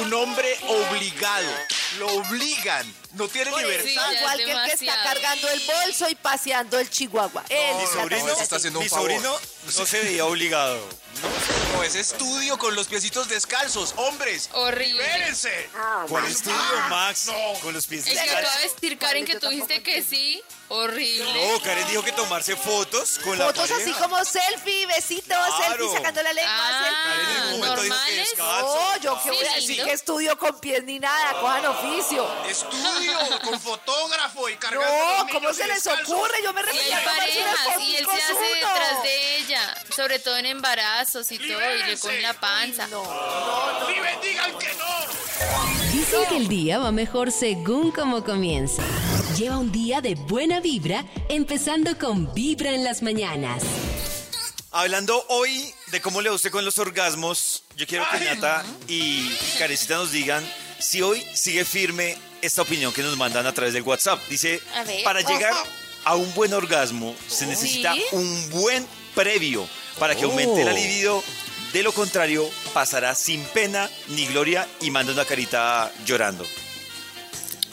[0.00, 1.48] un hombre obligado.
[1.98, 2.94] Lo obligan.
[3.14, 4.12] No tiene Por eso, libertad.
[4.12, 7.44] igual es que el que está cargando el bolso y paseando el chihuahua.
[7.48, 9.10] Él Mi está sobrino, no, se está haciendo un mi favor.
[9.10, 9.36] sobrino
[9.76, 10.76] no se veía obligado.
[10.76, 11.28] No,
[11.82, 13.94] es estudio con los piecitos descalzos.
[13.96, 14.92] Hombres, Horrible.
[15.02, 15.70] libérense.
[16.08, 16.56] ¿Cuál estudio,
[16.88, 17.30] Max?
[17.62, 18.62] Con los pies El que acaba descalzos.
[18.62, 21.52] de decir Karen que tampoco que sí, horrible.
[21.52, 23.90] No, Karen dijo que tomarse fotos con la Fotos pareja.
[23.90, 25.76] así como selfie, besitos, Claro.
[25.78, 28.28] selfie sacando la lengua, Ah, Karen en un momento dijo que normales.
[28.30, 28.72] descalzo.
[28.72, 28.82] selfie.
[28.82, 32.44] No, yo qué Sí, voy a decir que estudio con pies ni nada, cojan oficio.
[32.48, 36.10] Estudio con fotógrafo y cargando No, los ¿cómo niños se les descalzos.
[36.16, 36.34] ocurre?
[36.44, 38.44] Yo me Y refería hay a tomarse unas parejas y él se hace uno.
[38.54, 42.86] detrás de ella, sobre todo en embarazos y todo, y le coge la panza.
[42.86, 45.92] ¡Ni me digan que no!
[45.92, 48.82] Dicen que el día va mejor según cómo comienza.
[49.36, 53.62] Lleva un día de buena vibra, empezando con Vibra en las mañanas.
[54.70, 59.30] Hablando hoy de cómo le va usted con los orgasmos, yo quiero que Nata y
[59.58, 60.42] Karencita nos digan
[60.78, 64.20] si hoy sigue firme esta opinión que nos mandan a través del WhatsApp.
[64.28, 64.60] Dice,
[65.04, 65.52] para llegar
[66.04, 71.22] a un buen orgasmo se necesita un buen previo para que aumente la libido.
[71.72, 76.46] De lo contrario, pasará sin pena ni gloria y manda una carita llorando.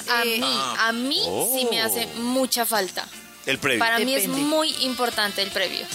[0.10, 1.22] A Eh, mí, a mí
[1.54, 3.06] sí me hace mucha falta.
[3.46, 3.80] El previo.
[3.80, 4.42] Para mí es Depende.
[4.48, 5.86] muy importante el previo.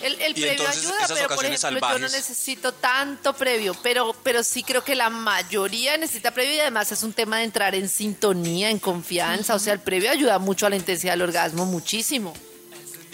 [0.00, 4.84] El, previo ayuda, pero por ejemplo yo no necesito tanto previo, pero, pero sí creo
[4.84, 8.78] que la mayoría necesita previo y además es un tema de entrar en sintonía, en
[8.78, 12.32] confianza, o sea, el previo ayuda mucho a la intensidad del orgasmo, muchísimo.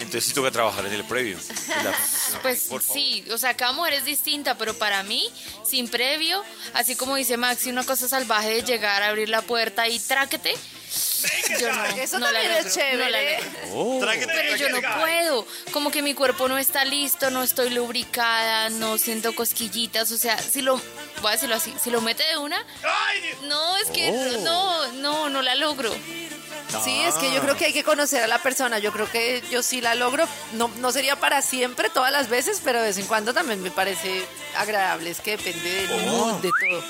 [0.05, 1.37] Entonces sí toca trabajar en el previo.
[1.83, 1.93] La-
[2.41, 2.95] Pues por favor.
[2.97, 5.29] sí, o sea, cada mujer es distinta, pero para mí,
[5.65, 6.41] sin previo,
[6.73, 10.53] así como dice Maxi, una cosa salvaje de llegar a abrir la puerta y tráquete.
[11.59, 13.39] Yo no, Eso no la también es logro, chévere.
[13.69, 13.99] no la.
[14.05, 18.69] Tráquete, Pero yo no puedo, como que mi cuerpo no está listo, no estoy lubricada,
[18.69, 20.75] no siento cosquillitas, o sea, si lo,
[21.21, 22.63] voy a decirlo así, si lo mete de una,
[23.43, 24.11] no, es que
[24.43, 25.93] no, no, no la logro.
[26.83, 28.79] Sí, es que yo creo que hay que conocer a la persona.
[28.79, 30.27] Yo creo que yo sí la logro.
[30.53, 33.71] No, no sería para siempre, todas las veces, pero de vez en cuando también me
[33.71, 34.25] parece
[34.57, 35.09] agradable.
[35.09, 36.83] Es que depende del mood, de todo.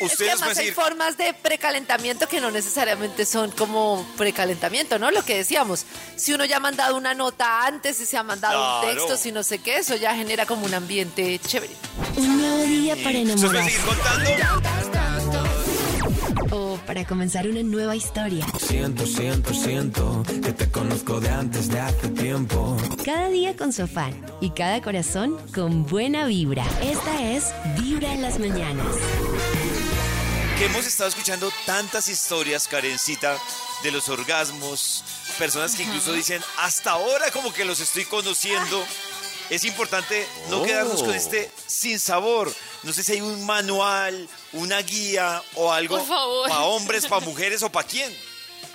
[0.00, 5.10] Es que además hay formas de precalentamiento que no necesariamente son como precalentamiento, ¿no?
[5.10, 5.84] Lo que decíamos,
[6.16, 9.32] si uno ya ha mandado una nota antes, si se ha mandado un texto, si
[9.32, 11.74] no sé qué, eso ya genera como un ambiente chévere.
[12.16, 13.78] Un nuevo día para ¿Ustedes
[16.50, 18.46] o para comenzar una nueva historia.
[18.58, 22.76] Siento, siento, siento que te conozco de antes de hace tiempo.
[23.04, 26.64] Cada día con su afán y cada corazón con buena vibra.
[26.82, 28.86] Esta es Vibra en las mañanas.
[30.58, 33.36] que hemos estado escuchando tantas historias, Karencita,
[33.82, 35.04] de los orgasmos,
[35.38, 38.84] personas que incluso dicen, hasta ahora como que los estoy conociendo.
[39.50, 42.52] Es importante no quedarnos con este sin sabor.
[42.82, 46.48] No sé si hay un manual, una guía o algo Por favor.
[46.48, 48.14] para hombres, para mujeres o para quién.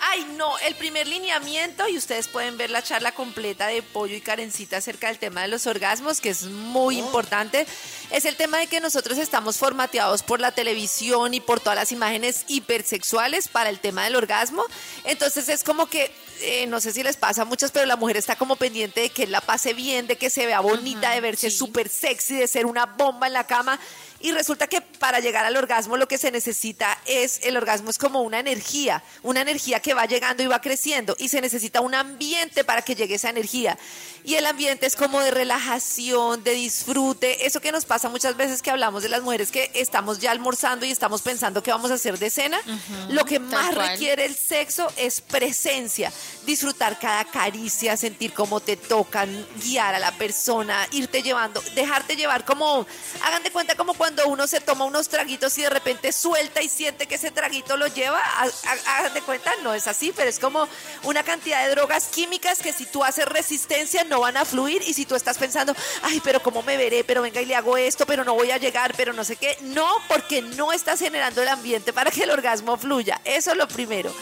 [0.06, 4.22] Ay, no, el primer lineamiento, y ustedes pueden ver la charla completa de Pollo y
[4.22, 7.66] Karencita acerca del tema de los orgasmos, que es muy importante,
[8.12, 11.94] es el tema de que nosotros estamos formateados por la televisión y por todas las
[11.94, 14.66] imágenes hipersexuales para el tema del orgasmo.
[15.06, 18.18] Entonces es como que, eh, no sé si les pasa a muchas, pero la mujer
[18.18, 21.50] está como pendiente de que la pase bien, de que se vea bonita, de verse
[21.50, 21.58] sí.
[21.58, 23.80] súper sexy, de ser una bomba en la cama.
[24.24, 27.98] Y resulta que para llegar al orgasmo lo que se necesita es, el orgasmo es
[27.98, 31.94] como una energía, una energía que va llegando y va creciendo y se necesita un
[31.94, 33.78] ambiente para que llegue esa energía.
[34.24, 38.62] Y el ambiente es como de relajación, de disfrute, eso que nos pasa muchas veces
[38.62, 41.96] que hablamos de las mujeres que estamos ya almorzando y estamos pensando qué vamos a
[41.96, 42.62] hacer de cena.
[43.10, 43.90] Lo que más cual.
[43.90, 46.14] requiere el sexo es presencia,
[46.46, 52.46] disfrutar cada caricia, sentir cómo te tocan, guiar a la persona, irte llevando, dejarte llevar
[52.46, 52.88] como,
[53.22, 56.70] hagan de cuenta como cuando uno se toma unos traguitos y de repente suelta y
[56.70, 60.30] siente que ese traguito lo lleva, ha- ha- hagan de cuenta, no es así, pero
[60.30, 60.68] es como
[61.04, 64.94] una cantidad de drogas químicas que si tú haces resistencia no van a fluir y
[64.94, 68.06] si tú estás pensando, ay, pero cómo me veré, pero venga y le hago esto,
[68.06, 71.48] pero no voy a llegar, pero no sé qué, no, porque no estás generando el
[71.48, 74.14] ambiente para que el orgasmo fluya, eso es lo primero.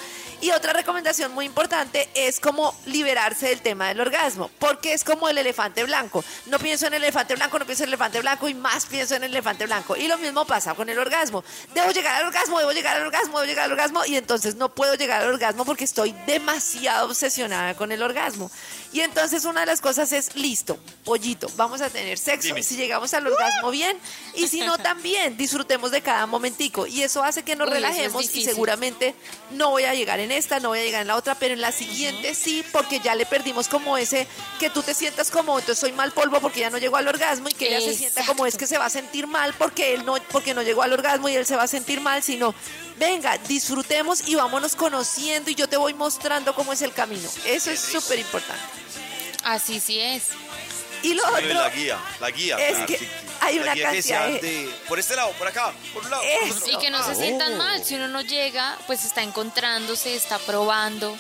[0.41, 5.29] Y otra recomendación muy importante es como liberarse del tema del orgasmo, porque es como
[5.29, 6.23] el elefante blanco.
[6.47, 9.15] No pienso en el elefante blanco, no pienso en el elefante blanco y más pienso
[9.15, 9.95] en el elefante blanco.
[9.95, 11.43] Y lo mismo pasa con el orgasmo.
[11.75, 14.69] Debo llegar al orgasmo, debo llegar al orgasmo, debo llegar al orgasmo y entonces no
[14.69, 18.49] puedo llegar al orgasmo porque estoy demasiado obsesionada con el orgasmo.
[18.93, 22.47] Y entonces una de las cosas es, listo, pollito, vamos a tener sexo.
[22.47, 22.61] Dime.
[22.61, 23.97] Si llegamos al orgasmo bien
[24.35, 26.85] y si no también, disfrutemos de cada momentico.
[26.87, 29.15] Y eso hace que nos Uy, eso es relajemos y seguramente
[29.51, 31.61] no voy a llegar en esta, no voy a llegar en la otra, pero en
[31.61, 34.27] la siguiente sí, porque ya le perdimos como ese
[34.59, 37.49] que tú te sientas como, entonces soy mal polvo porque ya no llegó al orgasmo
[37.49, 40.05] y que ella se sienta como es que se va a sentir mal porque él
[40.05, 42.53] no, porque no llegó al orgasmo y él se va a sentir mal, sino
[42.99, 47.29] venga, disfrutemos y vámonos conociendo y yo te voy mostrando cómo es el camino.
[47.45, 48.80] Eso es súper importante.
[49.43, 50.23] Así sí es.
[51.03, 52.57] Y lo otro la guía, la guía.
[52.59, 55.73] es claro, que sí, hay una guía cantidad de- de- Por este lado, por acá,
[55.93, 56.21] por un lado.
[56.21, 57.21] por otro Y que no se lado.
[57.21, 57.57] sientan Oh.
[57.57, 57.83] mal.
[57.83, 61.17] Si uno no llega, pues está encontrándose, está probando.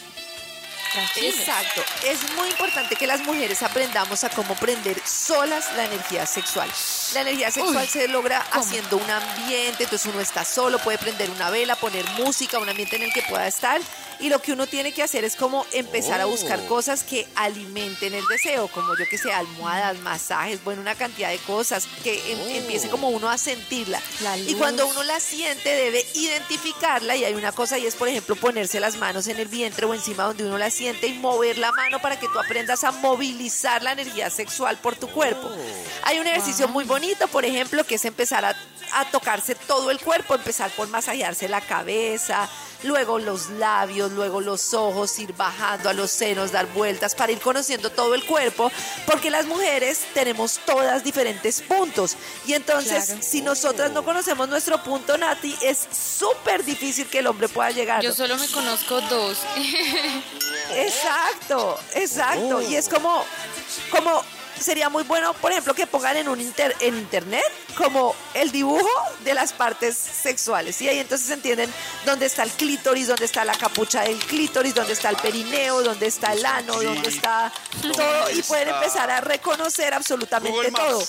[0.93, 1.39] Tranquilos.
[1.39, 1.81] Exacto.
[2.05, 6.69] Es muy importante que las mujeres aprendamos a cómo prender solas la energía sexual.
[7.13, 8.61] La energía sexual Uy, se logra ¿cómo?
[8.61, 12.97] haciendo un ambiente, entonces uno está solo, puede prender una vela, poner música, un ambiente
[12.97, 13.79] en el que pueda estar.
[14.21, 16.67] Y lo que uno tiene que hacer es como empezar a buscar Oh.
[16.67, 21.39] cosas que alimenten el deseo, como yo que sé, almohadas, masajes, bueno, una cantidad de
[21.39, 22.47] cosas que em- Oh.
[22.47, 23.99] empiece como uno a sentirla.
[24.21, 28.07] La Y cuando uno la siente debe identificarla y hay una cosa y es por
[28.07, 31.57] ejemplo ponerse las manos en el vientre o encima donde uno la siente y mover
[31.57, 35.49] la mano para que tú aprendas a movilizar la energía sexual por tu cuerpo.
[36.03, 38.55] Hay un ejercicio muy bonito, por ejemplo, que es empezar a,
[38.93, 42.49] a tocarse todo el cuerpo, empezar por masajearse la cabeza,
[42.83, 47.39] luego los labios, luego los ojos, ir bajando a los senos, dar vueltas para ir
[47.39, 48.71] conociendo todo el cuerpo,
[49.05, 53.21] porque las mujeres tenemos todas diferentes puntos y entonces Claro.
[53.23, 58.01] si nosotras no conocemos nuestro punto Nati, es súper difícil que el hombre pueda llegar.
[58.03, 59.37] Yo solo me conozco dos.
[60.75, 62.61] Exacto, exacto.
[62.61, 63.25] Y es como,
[63.89, 64.23] como
[64.61, 67.43] sería muy bueno, por ejemplo, que pongan en un inter- en internet
[67.77, 68.87] como el dibujo
[69.23, 70.81] de las partes sexuales.
[70.81, 71.73] Y ahí entonces entienden
[72.05, 76.07] dónde está el clítoris, dónde está la capucha del clítoris, dónde está el perineo, dónde
[76.07, 78.29] está el ano, dónde está todo.
[78.31, 81.05] Y pueden empezar a reconocer absolutamente todo.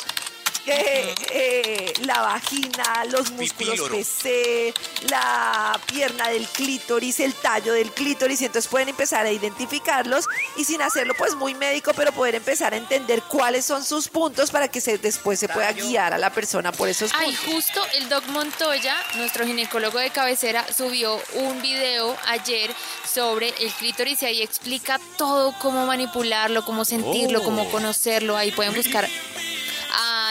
[0.66, 3.96] Eh, eh, la vagina, los músculos Pipíloro.
[3.96, 4.72] PC,
[5.11, 10.64] la pierna del clítoris, el tallo del clítoris, y entonces pueden empezar a identificarlos y
[10.64, 14.68] sin hacerlo pues muy médico, pero poder empezar a entender cuáles son sus puntos para
[14.68, 17.55] que se, después se pueda guiar a la persona por esos Ay, puntos.
[17.55, 22.70] justo el Doc Montoya, nuestro ginecólogo de cabecera, subió un video ayer
[23.12, 27.44] sobre el clítoris y ahí explica todo, cómo manipularlo, cómo sentirlo, Oh.
[27.44, 28.37] cómo conocerlo.
[28.37, 29.09] Ahí pueden buscar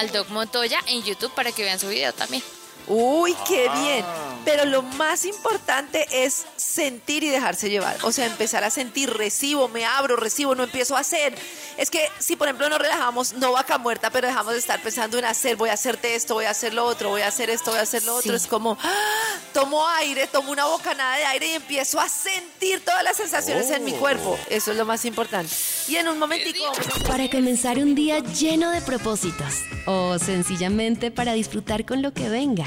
[0.02, 2.42] al Doc Montoya en YouTube para que vean su video también.
[2.88, 4.04] Uy, qué bien.
[4.46, 7.98] Pero lo más importante es sentir y dejarse llevar.
[8.04, 11.36] O sea, empezar a sentir, recibo, me abro, recibo, no empiezo a hacer.
[11.78, 15.18] Es que si por ejemplo nos relajamos, no vaca muerta, pero dejamos de estar pensando
[15.18, 17.72] en hacer, voy a hacerte esto, voy a hacer lo otro, voy a hacer esto,
[17.72, 18.32] voy a hacer lo otro.
[18.32, 18.36] Sí.
[18.36, 19.38] Es como, ¡ah!
[19.54, 23.84] tomo aire, tomo una bocanada de aire y empiezo a sentir todas las sensaciones en
[23.84, 24.38] mi cuerpo.
[24.50, 25.54] Eso es lo más importante.
[25.88, 26.72] Y en un momentico
[27.08, 32.66] Para comenzar un día lleno de propósitos o sencillamente para disfrutar con lo que venga.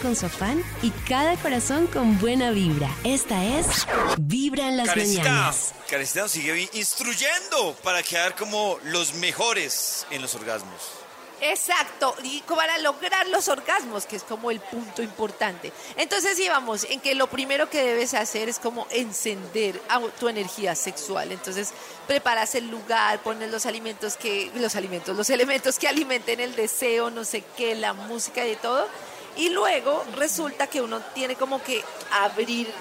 [0.00, 2.90] Con su afán y cada corazón con buena vibra.
[3.04, 3.86] Esta es
[4.18, 5.74] Vibra en las mañanas.
[5.88, 11.04] Karencita nos sigue instruyendo para quedar como los mejores en los orgasmos.
[11.40, 15.72] Exacto, y para lograr los orgasmos, que es como el punto importante.
[15.96, 19.80] Entonces íbamos en que lo primero que debes hacer es como encender
[20.18, 21.32] tu energía sexual.
[21.32, 21.72] Entonces
[22.06, 27.10] preparas el lugar, pones los alimentos que, los alimentos, los elementos que alimenten el deseo,
[27.10, 28.88] no sé qué, la música y todo.
[29.36, 32.72] Y luego resulta que uno tiene como que abrir,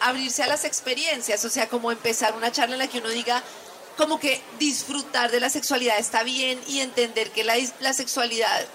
[0.00, 3.42] abrirse a las experiencias, o sea, como empezar una charla en la que uno diga,
[3.96, 8.66] como que disfrutar de la sexualidad está bien y entender que la, la sexualidad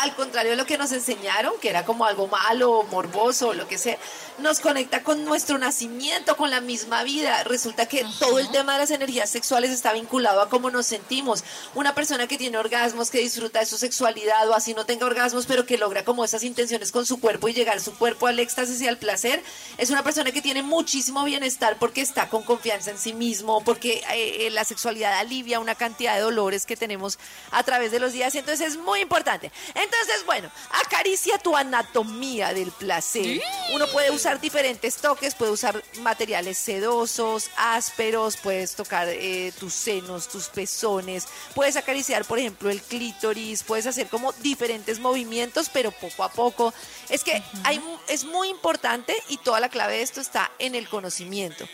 [0.00, 3.78] al contrario de lo que nos enseñaron, que era como algo malo, morboso, lo que
[3.78, 3.98] sea,
[4.38, 7.42] nos conecta con nuestro nacimiento, con la misma vida.
[7.44, 11.44] Resulta que todo el tema de las energías sexuales está vinculado a cómo nos sentimos.
[11.74, 15.46] Una persona que tiene orgasmos, que disfruta de su sexualidad o así no tenga orgasmos,
[15.46, 18.80] pero que logra como esas intenciones con su cuerpo y llegar su cuerpo al éxtasis
[18.80, 19.42] y al placer,
[19.76, 24.02] es una persona que tiene muchísimo bienestar porque está con confianza en sí mismo, porque
[24.12, 27.18] eh, eh, la sexualidad alivia una cantidad de dolores que tenemos
[27.50, 29.50] a través de los días entonces es muy importante.
[29.74, 33.40] Entonces, bueno, acaricia tu anatomía del placer.
[33.72, 40.28] Uno puede usar diferentes toques, puede usar materiales sedosos, ásperos, puedes tocar eh, tus senos,
[40.28, 46.24] tus pezones, puedes acariciar, por ejemplo, el clítoris, puedes hacer como diferentes movimientos, pero poco
[46.24, 46.74] a poco.
[47.08, 50.88] Es que hay, es muy importante y toda la clave de esto está en el
[50.88, 51.68] conocimiento.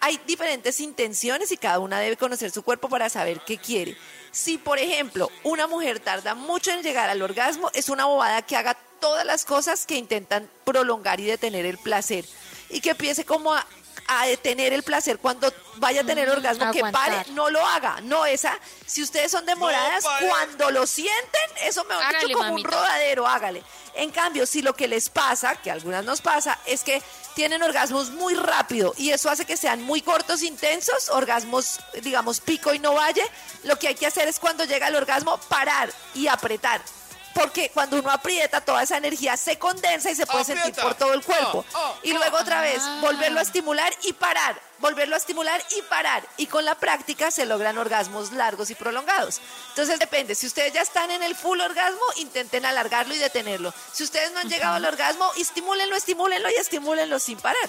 [0.00, 3.96] Hay diferentes intenciones y cada una debe conocer su cuerpo para saber qué quiere.
[4.38, 8.54] Si, por ejemplo, una mujer tarda mucho en llegar al orgasmo, es una bobada que
[8.54, 12.24] haga todas las cosas que intentan prolongar y detener el placer.
[12.70, 13.66] Y que empiece como a,
[14.06, 18.24] a detener el placer cuando vaya a tener orgasmo, que pare, no lo haga, no
[18.26, 18.58] esa.
[18.86, 22.68] Si ustedes son demoradas, cuando lo sienten, eso me ha dicho como mamita.
[22.68, 23.62] un rodadero, hágale.
[23.94, 27.02] En cambio, si lo que les pasa, que a algunas nos pasa, es que
[27.34, 32.72] tienen orgasmos muy rápido y eso hace que sean muy cortos, intensos, orgasmos, digamos, pico
[32.74, 33.24] y no valle,
[33.64, 36.80] lo que hay que hacer es cuando llega el orgasmo, parar y apretar.
[37.38, 41.14] Porque cuando uno aprieta, toda esa energía se condensa y se puede sentir por todo
[41.14, 41.64] el cuerpo.
[41.72, 42.98] Oh, oh, y luego otra vez, Ah.
[43.00, 46.26] volverlo a estimular y parar, volverlo a estimular y parar.
[46.36, 49.40] Y con la práctica se logran orgasmos largos y prolongados.
[49.70, 53.72] Entonces depende, si ustedes ya están en el full orgasmo, intenten alargarlo y detenerlo.
[53.92, 57.68] Si ustedes no han llegado al orgasmo, estimúlenlo, estimúlenlo y estimúlenlo sin parar.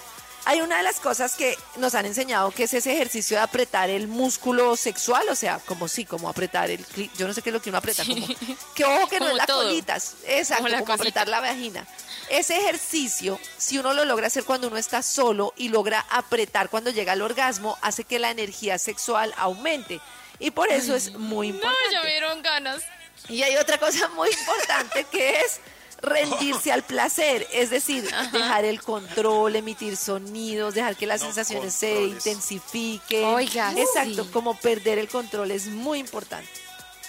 [0.50, 3.92] Hay una de las cosas que nos han enseñado que es ese ejercicio de apretar
[3.92, 7.50] el músculo sexual, o sea, como sí, como apretar el cli- yo no sé qué
[7.50, 8.26] es lo que uno aprieta, como
[8.74, 9.62] que ojo que no es la todo.
[9.64, 11.86] colitas, exacto, Como la como apretar la vagina.
[12.32, 16.90] Ese ejercicio, si uno lo logra hacer cuando uno está solo y logra apretar cuando
[16.90, 20.02] llega al orgasmo, hace que la energía sexual aumente.
[20.40, 21.94] Y por eso es muy No, importante.
[21.94, 22.82] ya me dieron ganas.
[23.28, 25.60] Y hay otra cosa muy importante que es
[26.02, 31.74] rendirse al placer, es decir, dejar el control, emitir sonidos, dejar que las No sensaciones
[31.74, 33.26] se intensifiquen.
[33.26, 34.30] Oiga, Exacto, sí.
[34.32, 36.50] como perder el control es muy importante.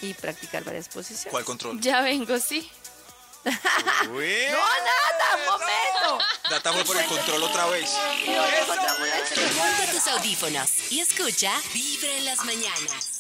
[0.03, 1.31] Y practicar varias posiciones.
[1.31, 1.81] ¿Cuál control?
[1.81, 2.71] Ya vengo, sí.
[3.45, 6.25] No, nada, un momento.
[6.51, 7.91] Data por el control otra vez.
[8.67, 13.20] Ponte tus audífonos y escucha Vibra en las mañanas.